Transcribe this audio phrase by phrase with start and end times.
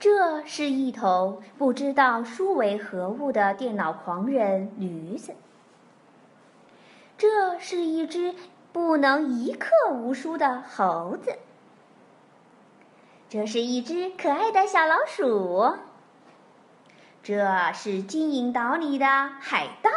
[0.00, 5.34] 这是一头不知道书为何物的电脑狂人驴子。
[7.18, 8.34] 这是一只
[8.72, 11.38] 不能一刻无书的猴子。
[13.28, 15.76] 这是一只可爱的小老鼠。
[17.22, 19.90] 这是金银岛里的海盗。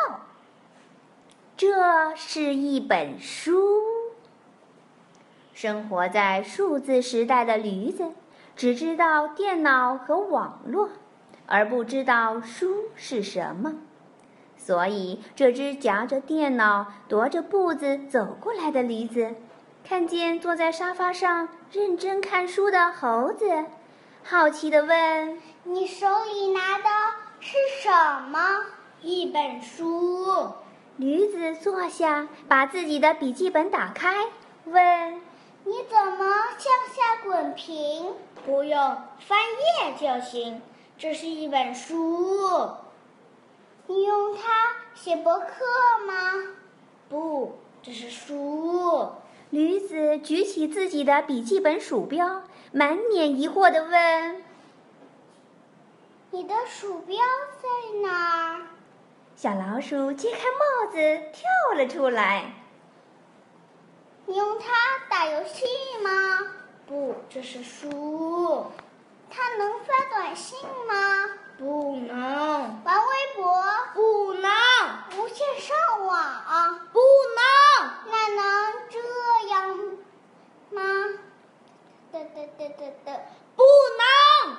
[1.56, 3.82] 这是一本书。
[5.54, 8.12] 生活在数字时代的驴子，
[8.56, 10.90] 只知道电脑和网络，
[11.46, 13.76] 而不知道书是什么。
[14.56, 19.36] 所以，这只夹着电脑、踱着步子走过来的驴子，
[19.84, 23.66] 看见坐在沙发上认真看书的猴子，
[24.24, 26.86] 好奇地问：“你手里拿的
[27.42, 27.92] 是什
[28.30, 28.40] 么
[29.02, 30.54] ？”“一本书。”
[30.96, 34.28] 驴子坐下，把自己的笔记本打开，
[34.64, 35.16] 问
[35.66, 36.26] ：“你怎么
[37.56, 38.14] 平
[38.46, 40.62] ？”“不用，翻页就行。
[40.98, 42.72] ”“这是一本书。”
[43.88, 44.42] 你用它
[44.96, 45.46] 写博客
[46.08, 46.56] 吗？
[47.10, 49.12] 不，这是书。
[49.50, 54.44] 驴子举起自己的笔记本鼠标，满脸疑惑地问
[56.32, 57.18] ：“你的鼠标
[57.62, 58.62] 在哪儿？”
[59.36, 60.98] 小老鼠揭开帽子
[61.34, 62.54] 跳了出来。
[64.26, 64.66] 你用它
[65.10, 65.66] 打游戏
[66.02, 66.10] 吗？
[66.88, 68.68] 不，这是书。
[69.30, 71.30] 它能发短信吗？
[71.58, 72.16] 不能。
[72.84, 73.64] 玩微博？
[73.94, 74.52] 不能。
[75.18, 76.80] 无线上网？
[76.92, 77.42] 不能。
[78.12, 78.42] 那能
[78.90, 79.00] 这
[79.50, 79.70] 样
[80.72, 80.82] 吗？
[83.56, 83.64] 不
[83.98, 84.58] 能。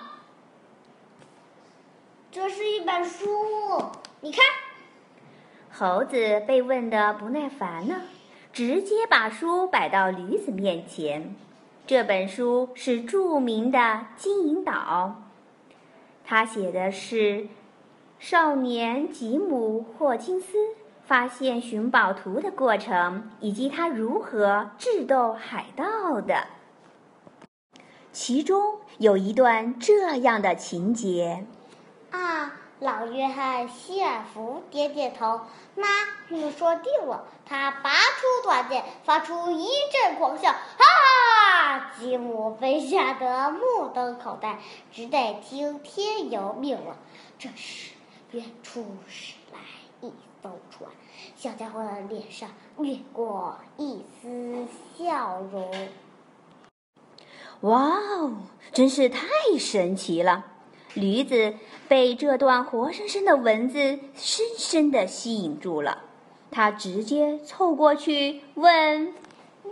[2.30, 3.28] 这是一本书，
[4.20, 4.44] 你看。
[5.70, 8.02] 猴子被问得不耐烦了，
[8.52, 11.36] 直接把书摆到驴子面前。
[11.86, 13.78] 这本书是著名的
[14.16, 15.16] 《金银岛》。
[16.24, 17.48] 他写的是
[18.18, 20.56] 少年吉姆·霍金斯
[21.04, 26.46] 发现寻宝图的过程，以及他如何智斗海盗的。
[28.12, 31.44] 其中有一段这样的情节：
[32.10, 32.52] 啊。
[32.80, 35.40] 老约翰·希尔弗点点头，
[35.74, 35.86] 妈，
[36.34, 37.24] 你说定了。
[37.46, 41.92] 他拔出短剑，发出一阵狂笑，哈！
[41.98, 44.58] 吉姆被吓得目瞪口呆，
[44.90, 46.96] 只得听天由命了。
[47.38, 47.92] 这时，
[48.32, 49.58] 远处驶来
[50.00, 50.12] 一
[50.42, 50.90] 艘船，
[51.36, 55.70] 小家伙的脸上掠过一丝笑容。
[57.60, 58.32] 哇哦，
[58.72, 59.26] 真是太
[59.58, 60.46] 神奇了！
[60.94, 61.56] 驴子
[61.88, 66.04] 被这段活生生的文字深深的吸引住了，
[66.54, 69.12] 他直接凑过去问：“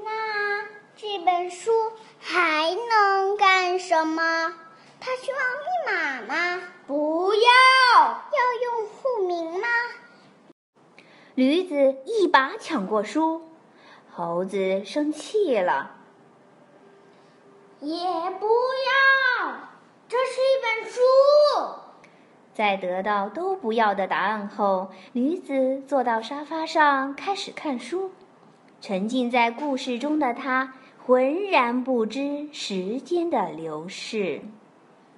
[0.04, 0.64] 那
[0.96, 1.70] 这本书
[2.18, 4.52] 还能干什么？
[4.98, 6.60] 它需要密码吗？
[6.88, 7.40] 不要。
[7.94, 9.68] 要用户名吗？”
[11.36, 13.42] 驴子一把抢过书，
[14.10, 15.92] 猴子生气了
[17.78, 17.96] ：“也
[18.40, 19.54] 不要。”
[20.10, 21.00] 这是一本书。
[22.62, 28.12] 在得到都不要的答案后，女子坐到沙发上开始看书。
[28.80, 30.72] 沉浸在故事中的她
[31.04, 34.42] 浑然不知时间的流逝，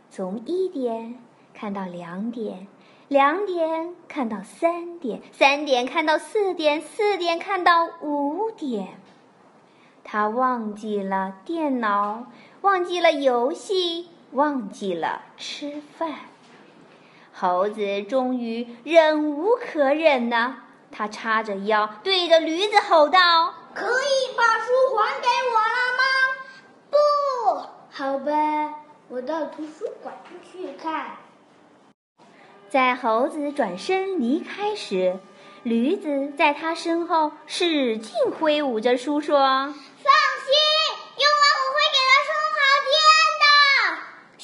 [0.08, 1.18] 从一点
[1.52, 2.66] 看到两点，
[3.08, 8.88] 两点看到三点，三点看到四点，四点看到五点。
[10.02, 12.24] 他忘记了电脑，
[12.62, 14.08] 忘记了游戏。
[14.32, 16.10] 忘记了吃饭，
[17.36, 20.58] 猴子终于忍无可忍了。
[20.92, 26.02] 他叉着腰，对着驴子吼道：“可以把书还给我了吗
[26.88, 26.96] ？”“不
[27.90, 28.74] 好吧，
[29.08, 30.14] 我到图书馆
[30.52, 31.16] 去看。”
[32.70, 35.18] 在猴子转身离开时，
[35.64, 39.74] 驴子在他身后使劲挥舞着书说。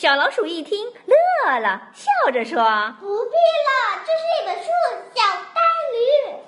[0.00, 2.56] 小老鼠一听乐了，笑着说
[3.00, 4.70] ：“不必了，这是一本书，
[5.14, 5.20] 小
[5.52, 5.60] 呆
[5.92, 6.40] 驴。”